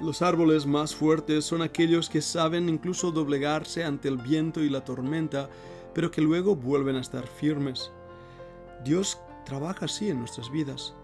Los 0.00 0.20
árboles 0.20 0.66
más 0.66 0.94
fuertes 0.94 1.46
son 1.46 1.62
aquellos 1.62 2.10
que 2.10 2.20
saben 2.20 2.68
incluso 2.68 3.10
doblegarse 3.10 3.84
ante 3.84 4.08
el 4.08 4.18
viento 4.18 4.60
y 4.60 4.68
la 4.68 4.84
tormenta, 4.84 5.48
pero 5.94 6.10
que 6.10 6.20
luego 6.20 6.56
vuelven 6.56 6.96
a 6.96 7.00
estar 7.00 7.26
firmes. 7.26 7.90
Dios 8.84 9.18
trabaja 9.50 9.86
así 9.86 10.08
en 10.08 10.20
nuestras 10.20 10.48
vidas. 10.48 10.94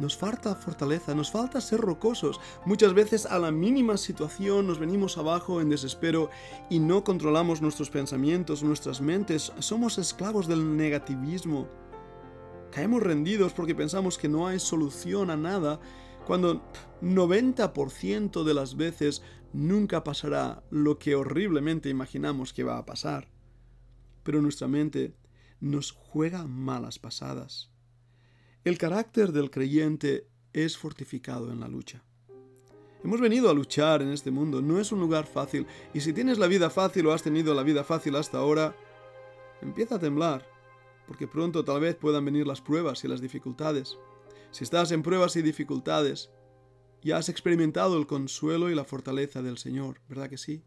Nos 0.00 0.16
falta 0.16 0.56
fortaleza, 0.56 1.14
nos 1.14 1.30
falta 1.30 1.60
ser 1.60 1.80
rocosos. 1.80 2.40
Muchas 2.66 2.92
veces 2.92 3.24
a 3.24 3.38
la 3.38 3.52
mínima 3.52 3.96
situación 3.96 4.66
nos 4.66 4.80
venimos 4.80 5.16
abajo 5.16 5.60
en 5.60 5.68
desespero 5.68 6.28
y 6.68 6.80
no 6.80 7.04
controlamos 7.04 7.62
nuestros 7.62 7.88
pensamientos, 7.88 8.64
nuestras 8.64 9.00
mentes. 9.00 9.52
Somos 9.60 9.96
esclavos 9.98 10.48
del 10.48 10.76
negativismo. 10.76 11.68
Caemos 12.72 13.04
rendidos 13.04 13.52
porque 13.52 13.76
pensamos 13.76 14.18
que 14.18 14.28
no 14.28 14.48
hay 14.48 14.58
solución 14.58 15.30
a 15.30 15.36
nada 15.36 15.78
cuando 16.26 16.64
90% 17.00 18.42
de 18.42 18.54
las 18.54 18.76
veces 18.76 19.22
nunca 19.52 20.02
pasará 20.02 20.64
lo 20.70 20.98
que 20.98 21.14
horriblemente 21.14 21.88
imaginamos 21.88 22.52
que 22.52 22.64
va 22.64 22.78
a 22.78 22.84
pasar. 22.84 23.28
Pero 24.24 24.42
nuestra 24.42 24.66
mente 24.66 25.14
nos 25.64 25.92
juega 25.92 26.46
malas 26.46 26.98
pasadas. 26.98 27.70
El 28.64 28.76
carácter 28.76 29.32
del 29.32 29.50
creyente 29.50 30.28
es 30.52 30.76
fortificado 30.76 31.50
en 31.50 31.60
la 31.60 31.68
lucha. 31.68 32.04
Hemos 33.02 33.20
venido 33.20 33.48
a 33.48 33.54
luchar 33.54 34.02
en 34.02 34.08
este 34.08 34.30
mundo, 34.30 34.60
no 34.60 34.78
es 34.78 34.92
un 34.92 35.00
lugar 35.00 35.26
fácil, 35.26 35.66
y 35.92 36.00
si 36.00 36.12
tienes 36.12 36.38
la 36.38 36.48
vida 36.48 36.68
fácil 36.68 37.06
o 37.06 37.12
has 37.12 37.22
tenido 37.22 37.54
la 37.54 37.62
vida 37.62 37.82
fácil 37.82 38.16
hasta 38.16 38.38
ahora, 38.38 38.76
empieza 39.62 39.94
a 39.94 39.98
temblar, 39.98 40.46
porque 41.06 41.26
pronto 41.26 41.64
tal 41.64 41.80
vez 41.80 41.96
puedan 41.96 42.24
venir 42.26 42.46
las 42.46 42.60
pruebas 42.60 43.02
y 43.04 43.08
las 43.08 43.22
dificultades. 43.22 43.98
Si 44.50 44.64
estás 44.64 44.92
en 44.92 45.02
pruebas 45.02 45.34
y 45.36 45.42
dificultades, 45.42 46.30
ya 47.02 47.16
has 47.16 47.30
experimentado 47.30 47.98
el 47.98 48.06
consuelo 48.06 48.70
y 48.70 48.74
la 48.74 48.84
fortaleza 48.84 49.42
del 49.42 49.58
Señor, 49.58 50.00
¿verdad 50.08 50.28
que 50.28 50.38
sí? 50.38 50.62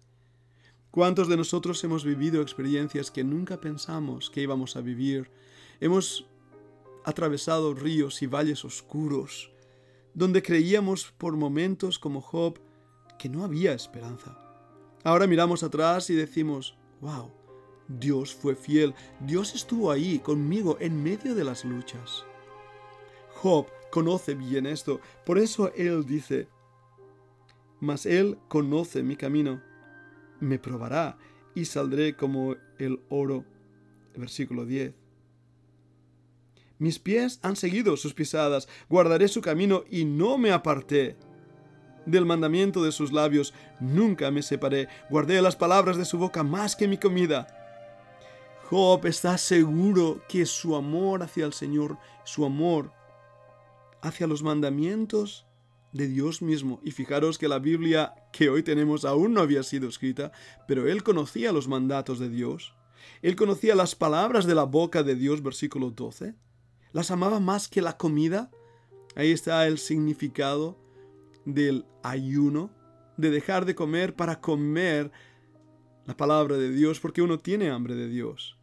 ¿Cuántos 0.98 1.28
de 1.28 1.38
nosotros 1.38 1.84
hemos 1.84 2.04
vivido 2.04 2.42
experiencias 2.42 3.12
que 3.12 3.24
nunca 3.24 3.62
pensamos 3.62 4.32
que 4.32 4.42
íbamos 4.42 4.76
a 4.76 4.82
vivir? 4.82 5.30
Hemos 5.80 6.26
atravesado 7.06 7.76
ríos 7.76 8.24
y 8.24 8.26
valles 8.26 8.66
oscuros, 8.66 9.52
donde 10.16 10.42
creíamos 10.42 11.14
por 11.20 11.38
momentos 11.38 12.00
como 12.00 12.20
Job 12.20 12.60
que 13.20 13.30
no 13.30 13.44
había 13.44 13.74
esperanza. 13.74 14.40
Ahora 15.04 15.28
miramos 15.28 15.62
atrás 15.62 16.10
y 16.10 16.16
decimos, 16.16 16.76
wow, 17.00 17.32
Dios 17.88 18.34
fue 18.34 18.56
fiel, 18.56 18.96
Dios 19.20 19.54
estuvo 19.54 19.92
ahí 19.92 20.18
conmigo 20.18 20.78
en 20.80 21.04
medio 21.04 21.36
de 21.36 21.44
las 21.44 21.64
luchas. 21.64 22.26
Job 23.36 23.68
conoce 23.92 24.34
bien 24.34 24.66
esto, 24.66 25.00
por 25.28 25.38
eso 25.38 25.72
él 25.76 26.08
dice, 26.08 26.48
mas 27.80 28.08
él 28.08 28.40
conoce 28.48 29.04
mi 29.04 29.16
camino, 29.16 29.62
me 30.40 30.60
probará 30.60 31.18
y 31.56 31.66
saldré 31.66 32.16
como 32.16 32.56
el 32.78 33.00
oro. 33.10 33.46
Versículo 34.16 34.66
10. 34.66 34.94
Mis 36.80 37.00
pies 37.00 37.40
han 37.42 37.56
seguido 37.56 37.98
sus 37.98 38.14
pisadas, 38.14 38.68
guardaré 38.88 39.28
su 39.28 39.42
camino 39.42 39.84
y 39.90 40.06
no 40.06 40.38
me 40.38 40.52
aparté. 40.52 41.18
Del 42.06 42.26
mandamiento 42.26 42.84
de 42.84 42.92
sus 42.92 43.12
labios 43.12 43.54
nunca 43.80 44.30
me 44.30 44.44
separé, 44.44 44.88
guardé 45.10 45.42
las 45.42 45.56
palabras 45.56 45.98
de 45.98 46.06
su 46.06 46.18
boca 46.18 46.44
más 46.44 46.76
que 46.76 46.88
mi 46.88 46.98
comida. 46.98 47.48
Job 48.70 49.06
está 49.08 49.38
seguro 49.38 50.22
que 50.30 50.46
su 50.46 50.76
amor 50.76 51.24
hacia 51.24 51.46
el 51.46 51.54
Señor, 51.54 51.98
su 52.24 52.46
amor 52.46 52.94
hacia 54.02 54.28
los 54.28 54.44
mandamientos 54.44 55.47
de 55.98 56.08
Dios 56.08 56.42
mismo. 56.42 56.80
Y 56.84 56.92
fijaros 56.92 57.38
que 57.38 57.48
la 57.48 57.60
Biblia 57.60 58.14
que 58.32 58.50
hoy 58.50 58.64
tenemos 58.64 59.04
aún 59.06 59.34
no 59.34 59.42
había 59.42 59.64
sido 59.64 59.90
escrita, 59.90 60.32
pero 60.68 60.88
él 60.88 61.04
conocía 61.04 61.52
los 61.52 61.68
mandatos 61.68 62.20
de 62.20 62.30
Dios. 62.30 62.74
Él 63.22 63.36
conocía 63.36 63.76
las 63.76 63.96
palabras 63.96 64.46
de 64.46 64.56
la 64.56 64.64
boca 64.64 65.04
de 65.04 65.16
Dios, 65.16 65.42
versículo 65.42 65.92
12 65.92 66.36
las 66.98 67.12
amaba 67.12 67.40
más 67.40 67.68
que 67.68 67.82
la 67.82 67.98
comida. 67.98 68.50
Ahí 69.16 69.32
está 69.32 69.68
el 69.68 69.78
significado 69.78 70.80
del 71.46 71.86
ayuno, 72.04 72.72
de 73.18 73.30
dejar 73.30 73.66
de 73.66 73.76
comer 73.76 74.16
para 74.16 74.42
comer 74.42 75.12
la 76.06 76.16
palabra 76.16 76.58
de 76.58 76.72
Dios, 76.72 77.00
porque 77.00 77.22
uno 77.22 77.40
tiene 77.40 77.70
hambre 77.70 77.96
de 77.96 78.08
Dios. 78.08 78.58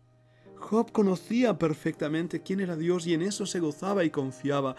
Job 0.57 0.93
conocía 0.93 1.59
perfectamente 1.59 2.43
quién 2.43 2.61
era 2.61 2.77
Dios 2.77 3.07
y 3.07 3.15
en 3.15 3.23
eso 3.23 3.47
se 3.47 3.61
gozaba 3.61 4.05
y 4.05 4.11
confiaba. 4.11 4.75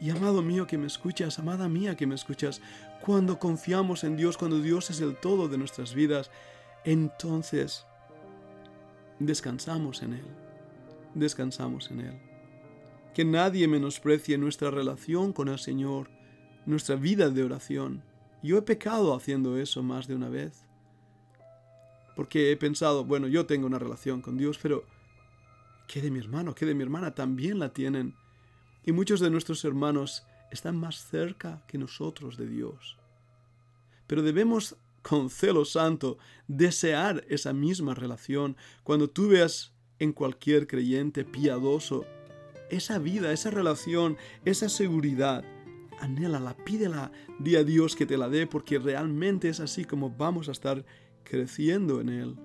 Y 0.00 0.10
amado 0.10 0.42
mío 0.42 0.66
que 0.66 0.78
me 0.78 0.86
escuchas, 0.86 1.38
amada 1.38 1.68
mía 1.68 1.96
que 1.96 2.06
me 2.06 2.14
escuchas, 2.14 2.60
cuando 3.00 3.38
confiamos 3.38 4.04
en 4.04 4.16
Dios, 4.16 4.36
cuando 4.36 4.60
Dios 4.60 4.90
es 4.90 5.00
el 5.00 5.16
todo 5.16 5.48
de 5.48 5.58
nuestras 5.58 5.94
vidas, 5.94 6.30
entonces 6.84 7.84
descansamos 9.18 10.02
en 10.02 10.14
Él. 10.14 10.26
Descansamos 11.14 11.90
en 11.90 12.00
Él 12.00 12.28
que 13.18 13.24
nadie 13.24 13.66
menosprecie 13.66 14.38
nuestra 14.38 14.70
relación 14.70 15.32
con 15.32 15.48
el 15.48 15.58
Señor, 15.58 16.08
nuestra 16.66 16.94
vida 16.94 17.30
de 17.30 17.42
oración. 17.42 18.04
Yo 18.44 18.56
he 18.58 18.62
pecado 18.62 19.12
haciendo 19.12 19.58
eso 19.58 19.82
más 19.82 20.06
de 20.06 20.14
una 20.14 20.28
vez. 20.28 20.64
Porque 22.14 22.52
he 22.52 22.56
pensado, 22.56 23.04
bueno, 23.04 23.26
yo 23.26 23.44
tengo 23.44 23.66
una 23.66 23.80
relación 23.80 24.22
con 24.22 24.36
Dios, 24.36 24.56
pero 24.62 24.84
¿qué 25.88 26.00
de 26.00 26.12
mi 26.12 26.20
hermano? 26.20 26.54
¿Qué 26.54 26.64
de 26.64 26.74
mi 26.74 26.84
hermana? 26.84 27.12
También 27.12 27.58
la 27.58 27.72
tienen. 27.72 28.14
Y 28.88 28.92
muchos 28.92 29.20
de 29.20 29.28
nuestros 29.28 29.66
hermanos 29.66 30.24
están 30.50 30.78
más 30.78 31.10
cerca 31.10 31.62
que 31.66 31.76
nosotros 31.76 32.38
de 32.38 32.46
Dios. 32.46 32.96
Pero 34.06 34.22
debemos 34.22 34.76
con 35.02 35.28
celo 35.28 35.66
santo 35.66 36.16
desear 36.46 37.22
esa 37.28 37.52
misma 37.52 37.94
relación 37.94 38.56
cuando 38.84 39.10
tú 39.10 39.28
veas 39.28 39.74
en 39.98 40.14
cualquier 40.14 40.66
creyente 40.66 41.26
piadoso 41.26 42.06
esa 42.70 42.98
vida, 42.98 43.30
esa 43.30 43.50
relación, 43.50 44.16
esa 44.46 44.70
seguridad, 44.70 45.44
anhélala, 46.00 46.56
pídela, 46.56 47.12
di 47.38 47.56
a 47.56 47.64
Dios 47.64 47.94
que 47.94 48.06
te 48.06 48.16
la 48.16 48.30
dé, 48.30 48.46
porque 48.46 48.78
realmente 48.78 49.50
es 49.50 49.60
así 49.60 49.84
como 49.84 50.08
vamos 50.08 50.48
a 50.48 50.52
estar 50.52 50.82
creciendo 51.24 52.00
en 52.00 52.08
Él. 52.08 52.36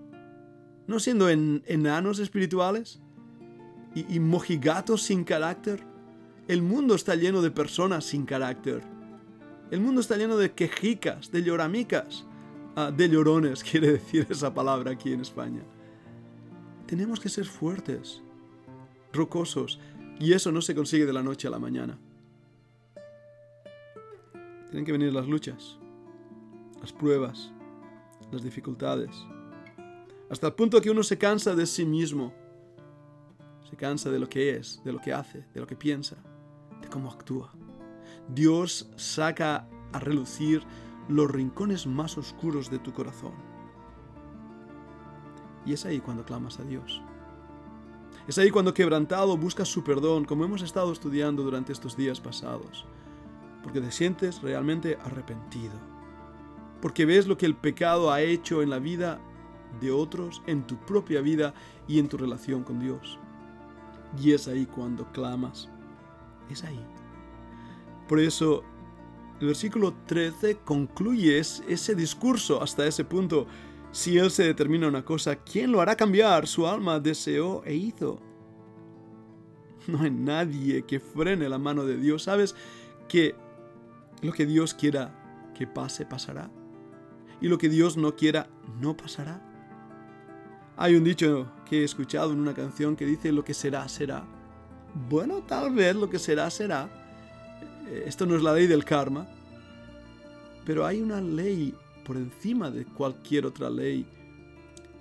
No 0.87 0.99
siendo 0.99 1.29
enanos 1.29 2.19
espirituales 2.19 2.99
y, 3.95 4.19
mojigatos 4.19 5.03
sin 5.03 5.23
carácter. 5.23 5.92
El 6.47 6.61
mundo 6.61 6.95
está 6.95 7.15
lleno 7.15 7.41
de 7.41 7.51
personas 7.51 8.03
sin 8.03 8.25
carácter. 8.25 8.83
El 9.71 9.79
mundo 9.79 10.01
está 10.01 10.17
lleno 10.17 10.35
de 10.35 10.51
quejicas, 10.51 11.31
de 11.31 11.41
lloramicas, 11.41 12.25
ah, 12.75 12.91
de 12.91 13.07
llorones, 13.07 13.63
quiere 13.69 13.93
decir 13.93 14.27
esa 14.29 14.53
palabra 14.53 14.91
aquí 14.91 15.13
en 15.13 15.21
España. 15.21 15.63
Tenemos 16.85 17.21
que 17.21 17.29
ser 17.29 17.45
fuertes, 17.45 18.21
rocosos, 19.13 19.79
y 20.19 20.33
eso 20.33 20.51
no 20.51 20.61
se 20.61 20.75
consigue 20.75 21.05
de 21.05 21.13
la 21.13 21.23
noche 21.23 21.47
a 21.47 21.51
la 21.51 21.59
mañana. 21.59 21.97
Tienen 24.69 24.85
que 24.85 24.91
venir 24.91 25.13
las 25.13 25.27
luchas, 25.27 25.77
las 26.81 26.91
pruebas, 26.91 27.53
las 28.31 28.43
dificultades, 28.43 29.11
hasta 30.29 30.47
el 30.47 30.53
punto 30.53 30.81
que 30.81 30.89
uno 30.89 31.03
se 31.03 31.17
cansa 31.17 31.55
de 31.55 31.65
sí 31.65 31.85
mismo, 31.85 32.33
se 33.69 33.77
cansa 33.77 34.11
de 34.11 34.19
lo 34.19 34.27
que 34.27 34.55
es, 34.57 34.81
de 34.83 34.91
lo 34.91 34.99
que 34.99 35.13
hace, 35.13 35.45
de 35.53 35.61
lo 35.61 35.67
que 35.67 35.75
piensa, 35.75 36.17
cómo 36.93 37.09
actúa. 37.09 37.51
Dios 38.29 38.87
saca 38.97 39.67
a 39.93 39.99
relucir 39.99 40.61
los 41.09 41.29
rincones 41.29 41.87
más 41.87 42.19
oscuros 42.19 42.69
de 42.69 42.77
tu 42.77 42.93
corazón. 42.93 43.33
Y 45.65 45.73
es 45.73 45.85
ahí 45.85 45.99
cuando 45.99 46.23
clamas 46.23 46.59
a 46.59 46.63
Dios. 46.63 47.01
Es 48.27 48.37
ahí 48.37 48.51
cuando 48.51 48.75
quebrantado 48.75 49.35
buscas 49.37 49.69
su 49.69 49.83
perdón, 49.83 50.25
como 50.25 50.45
hemos 50.45 50.61
estado 50.61 50.91
estudiando 50.91 51.41
durante 51.41 51.73
estos 51.73 51.97
días 51.97 52.21
pasados, 52.21 52.85
porque 53.63 53.81
te 53.81 53.91
sientes 53.91 54.43
realmente 54.43 54.99
arrepentido, 55.03 55.73
porque 56.79 57.05
ves 57.05 57.25
lo 57.25 57.39
que 57.39 57.47
el 57.47 57.55
pecado 57.55 58.11
ha 58.11 58.21
hecho 58.21 58.61
en 58.61 58.69
la 58.69 58.77
vida 58.77 59.19
de 59.81 59.89
otros, 59.91 60.43
en 60.45 60.67
tu 60.67 60.77
propia 60.77 61.21
vida 61.21 61.55
y 61.87 61.97
en 61.97 62.07
tu 62.07 62.17
relación 62.17 62.63
con 62.63 62.79
Dios. 62.79 63.17
Y 64.21 64.33
es 64.33 64.47
ahí 64.47 64.67
cuando 64.67 65.11
clamas, 65.11 65.69
es 66.49 66.63
ahí. 66.63 66.85
Por 68.07 68.19
eso 68.19 68.63
el 69.39 69.47
versículo 69.47 69.93
13 70.05 70.59
concluye 70.63 71.37
ese 71.37 71.95
discurso 71.95 72.61
hasta 72.61 72.85
ese 72.85 73.03
punto 73.03 73.47
si 73.93 74.17
Él 74.17 74.31
se 74.31 74.43
determina 74.43 74.87
una 74.87 75.05
cosa, 75.05 75.35
¿quién 75.35 75.71
lo 75.71 75.79
hará 75.79 75.95
cambiar? 75.95 76.47
Su 76.47 76.67
alma 76.67 76.99
deseó 76.99 77.63
e 77.63 77.75
hizo. 77.75 78.19
No 79.87 80.01
hay 80.01 80.11
nadie 80.11 80.83
que 80.83 80.99
frene 80.99 81.49
la 81.49 81.57
mano 81.57 81.85
de 81.85 81.97
Dios. 81.97 82.23
¿Sabes 82.23 82.55
que 83.07 83.35
lo 84.21 84.31
que 84.31 84.45
Dios 84.45 84.73
quiera 84.73 85.51
que 85.53 85.67
pase, 85.67 86.05
pasará? 86.05 86.49
Y 87.41 87.49
lo 87.49 87.57
que 87.57 87.67
Dios 87.69 87.97
no 87.97 88.15
quiera, 88.15 88.47
no 88.79 88.95
pasará. 88.95 89.41
Hay 90.77 90.95
un 90.95 91.03
dicho 91.03 91.51
que 91.69 91.81
he 91.81 91.83
escuchado 91.83 92.31
en 92.31 92.39
una 92.39 92.53
canción 92.53 92.95
que 92.95 93.05
dice 93.05 93.31
lo 93.31 93.43
que 93.43 93.53
será, 93.53 93.87
será. 93.89 94.25
Bueno, 95.09 95.43
tal 95.43 95.73
vez 95.73 95.95
lo 95.95 96.09
que 96.09 96.19
será, 96.19 96.49
será. 96.49 96.89
Esto 98.05 98.25
no 98.25 98.35
es 98.35 98.43
la 98.43 98.53
ley 98.53 98.67
del 98.67 98.85
karma. 98.85 99.27
Pero 100.65 100.85
hay 100.85 101.01
una 101.01 101.19
ley 101.19 101.75
por 102.05 102.17
encima 102.17 102.69
de 102.69 102.85
cualquier 102.85 103.45
otra 103.45 103.69
ley. 103.69 104.05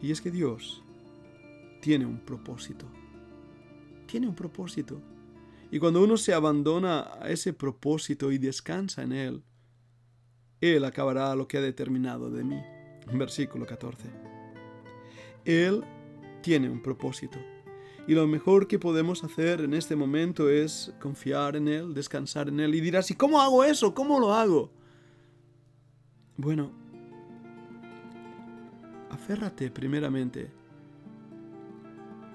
Y 0.01 0.11
es 0.11 0.21
que 0.21 0.31
Dios 0.31 0.83
tiene 1.81 2.07
un 2.07 2.19
propósito. 2.19 2.87
Tiene 4.07 4.29
un 4.29 4.35
propósito. 4.35 5.01
Y 5.71 5.79
cuando 5.79 6.03
uno 6.03 6.17
se 6.17 6.35
abandona 6.35 7.09
a 7.21 7.31
ese 7.31 7.53
propósito 7.53 8.33
y 8.33 8.39
descansa 8.39 9.03
en 9.03 9.13
Él, 9.13 9.43
Él 10.61 10.85
acabará 10.85 11.35
lo 11.35 11.49
que 11.49 11.59
ha 11.59 11.63
determinado 11.63 12.31
de 12.31 12.45
mí. 12.45 12.61
Versículo 13.13 13.67
14. 13.67 14.09
Él 15.45 15.83
tiene 16.43 16.69
un 16.69 16.83
propósito. 16.83 17.39
Y 18.07 18.15
lo 18.15 18.27
mejor 18.27 18.67
que 18.67 18.79
podemos 18.79 19.23
hacer 19.23 19.61
en 19.61 19.75
este 19.75 19.95
momento 19.95 20.49
es 20.49 20.93
confiar 21.01 21.57
en 21.57 21.69
Él, 21.69 21.95
descansar 21.95 22.49
en 22.49 22.59
Él. 22.59 22.75
Y 22.75 22.81
dirás, 22.81 23.11
¿y 23.11 23.15
cómo 23.15 23.41
hago 23.41 23.63
eso? 23.63 23.95
¿Cómo 23.95 24.19
lo 24.19 24.33
hago? 24.33 24.71
Bueno, 26.37 26.73
aférrate 29.11 29.71
primeramente 29.71 30.51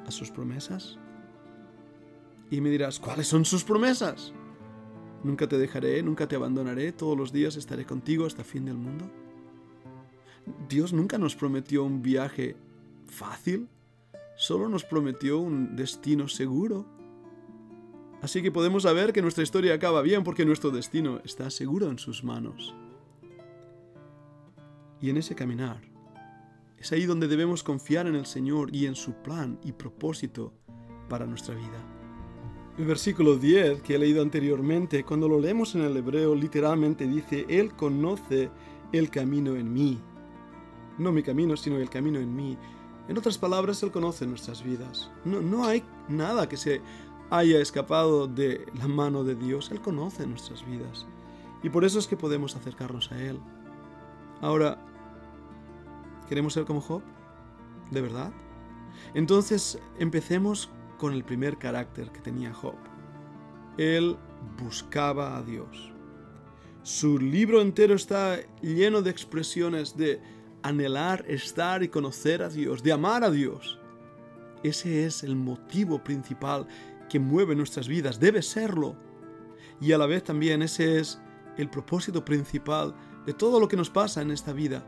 a 0.05 0.11
sus 0.11 0.31
promesas. 0.31 0.97
Y 2.49 2.61
me 2.61 2.69
dirás, 2.69 2.99
¿cuáles 2.99 3.27
son 3.27 3.43
sus 3.43 3.65
promesas? 3.65 4.33
Nunca 5.23 5.47
te 5.47 5.57
dejaré, 5.57 6.01
nunca 6.01 6.27
te 6.27 6.37
abandonaré, 6.37 6.93
todos 6.93 7.17
los 7.17 7.33
días 7.33 7.57
estaré 7.57 7.85
contigo 7.85 8.25
hasta 8.25 8.43
el 8.43 8.47
fin 8.47 8.63
del 8.63 8.77
mundo. 8.77 9.11
Dios 10.69 10.93
nunca 10.93 11.17
nos 11.17 11.35
prometió 11.35 11.83
un 11.83 12.01
viaje 12.01 12.55
fácil, 13.07 13.67
solo 14.37 14.69
nos 14.69 14.85
prometió 14.85 15.39
un 15.39 15.75
destino 15.75 16.29
seguro. 16.29 16.85
Así 18.21 18.41
que 18.41 18.51
podemos 18.51 18.83
saber 18.83 19.11
que 19.11 19.21
nuestra 19.21 19.43
historia 19.43 19.73
acaba 19.73 20.01
bien 20.01 20.23
porque 20.23 20.45
nuestro 20.45 20.71
destino 20.71 21.19
está 21.25 21.49
seguro 21.49 21.89
en 21.89 21.99
sus 21.99 22.23
manos. 22.23 22.73
Y 25.01 25.09
en 25.09 25.17
ese 25.17 25.35
caminar, 25.35 25.81
es 26.77 26.91
ahí 26.91 27.05
donde 27.05 27.27
debemos 27.27 27.63
confiar 27.63 28.07
en 28.07 28.15
el 28.15 28.25
Señor 28.25 28.73
y 28.73 28.85
en 28.85 28.95
su 28.95 29.13
plan 29.13 29.59
y 29.63 29.71
propósito 29.71 30.53
para 31.09 31.25
nuestra 31.25 31.55
vida. 31.55 31.83
El 32.77 32.85
versículo 32.85 33.37
10 33.37 33.81
que 33.81 33.95
he 33.95 33.99
leído 33.99 34.21
anteriormente, 34.21 35.03
cuando 35.03 35.27
lo 35.27 35.39
leemos 35.39 35.73
en 35.73 35.81
el 35.81 35.97
hebreo, 35.97 36.35
literalmente 36.35 37.07
dice, 37.07 37.45
Él 37.49 37.73
conoce 37.73 38.51
el 38.91 39.09
camino 39.09 39.55
en 39.55 39.73
mí. 39.73 39.99
No 40.99 41.11
mi 41.11 41.23
camino, 41.23 41.57
sino 41.57 41.77
el 41.77 41.89
camino 41.89 42.19
en 42.19 42.35
mí. 42.35 42.57
En 43.07 43.17
otras 43.17 43.37
palabras, 43.37 43.81
Él 43.83 43.91
conoce 43.91 44.27
nuestras 44.27 44.63
vidas. 44.63 45.09
No, 45.23 45.41
no 45.41 45.65
hay 45.65 45.83
nada 46.09 46.49
que 46.49 46.57
se 46.57 46.81
haya 47.29 47.59
escapado 47.59 48.27
de 48.27 48.65
la 48.77 48.87
mano 48.87 49.23
de 49.23 49.35
Dios. 49.35 49.71
Él 49.71 49.81
conoce 49.81 50.25
nuestras 50.27 50.65
vidas. 50.65 51.05
Y 51.63 51.69
por 51.69 51.85
eso 51.85 51.99
es 51.99 52.07
que 52.07 52.17
podemos 52.17 52.55
acercarnos 52.55 53.11
a 53.11 53.21
Él. 53.21 53.39
Ahora, 54.41 54.77
¿queremos 56.27 56.53
ser 56.53 56.65
como 56.65 56.81
Job? 56.81 57.01
¿De 57.91 58.01
verdad? 58.01 58.31
Entonces 59.13 59.79
empecemos 59.99 60.69
con 60.97 61.13
el 61.13 61.23
primer 61.23 61.57
carácter 61.57 62.11
que 62.11 62.19
tenía 62.19 62.53
Job. 62.53 62.75
Él 63.77 64.17
buscaba 64.61 65.37
a 65.37 65.43
Dios. 65.43 65.91
Su 66.83 67.19
libro 67.19 67.61
entero 67.61 67.95
está 67.95 68.39
lleno 68.61 69.01
de 69.01 69.11
expresiones 69.11 69.97
de 69.97 70.21
anhelar, 70.63 71.25
estar 71.27 71.83
y 71.83 71.87
conocer 71.87 72.41
a 72.41 72.49
Dios, 72.49 72.83
de 72.83 72.91
amar 72.91 73.23
a 73.23 73.31
Dios. 73.31 73.79
Ese 74.63 75.05
es 75.05 75.23
el 75.23 75.35
motivo 75.35 76.03
principal 76.03 76.67
que 77.09 77.19
mueve 77.19 77.55
nuestras 77.55 77.87
vidas, 77.87 78.19
debe 78.19 78.41
serlo. 78.41 78.95
Y 79.79 79.91
a 79.91 79.97
la 79.97 80.05
vez 80.05 80.23
también 80.23 80.61
ese 80.61 80.99
es 80.99 81.19
el 81.57 81.69
propósito 81.69 82.23
principal 82.25 82.95
de 83.25 83.33
todo 83.33 83.59
lo 83.59 83.67
que 83.67 83.77
nos 83.77 83.89
pasa 83.89 84.21
en 84.21 84.31
esta 84.31 84.53
vida 84.53 84.83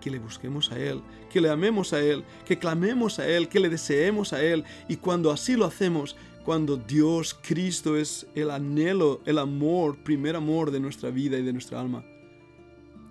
que 0.00 0.10
le 0.10 0.18
busquemos 0.18 0.70
a 0.72 0.78
Él, 0.78 1.02
que 1.30 1.40
le 1.40 1.50
amemos 1.50 1.92
a 1.92 2.00
Él, 2.00 2.24
que 2.44 2.58
clamemos 2.58 3.18
a 3.18 3.28
Él, 3.28 3.48
que 3.48 3.60
le 3.60 3.68
deseemos 3.68 4.32
a 4.32 4.42
Él. 4.42 4.64
Y 4.88 4.96
cuando 4.96 5.30
así 5.30 5.56
lo 5.56 5.64
hacemos, 5.64 6.16
cuando 6.44 6.76
Dios, 6.76 7.38
Cristo 7.42 7.96
es 7.96 8.26
el 8.34 8.50
anhelo, 8.50 9.20
el 9.26 9.38
amor, 9.38 9.98
primer 10.02 10.36
amor 10.36 10.70
de 10.70 10.80
nuestra 10.80 11.10
vida 11.10 11.36
y 11.36 11.42
de 11.42 11.52
nuestra 11.52 11.80
alma, 11.80 12.04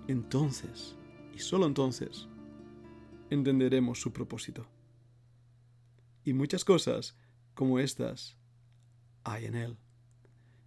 entonces, 0.08 0.95
y 1.38 1.39
solo 1.39 1.67
entonces, 1.67 2.28
entenderemos 3.30 4.02
su 4.02 4.12
propósito. 4.12 4.65
Y 6.23 6.34
muchas 6.34 6.65
cosas 6.65 7.15
como 7.54 7.78
estas 7.78 8.36
hay 9.23 9.45
en 9.45 9.54
Él. 9.54 9.78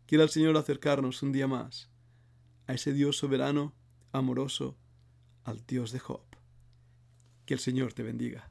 Quiera 0.07 0.23
el 0.23 0.31
Señor 0.31 0.57
acercarnos 0.57 1.25
un 1.25 1.33
día 1.33 1.49
más 1.49 1.91
a 2.69 2.75
ese 2.75 2.93
Dios 2.93 3.17
soberano, 3.17 3.75
amoroso, 4.13 4.77
al 5.43 5.67
Dios 5.67 5.91
de 5.91 5.99
Job. 5.99 6.23
Que 7.47 7.55
el 7.55 7.61
Señor 7.61 7.93
te 7.93 8.05
bendiga. 8.05 8.50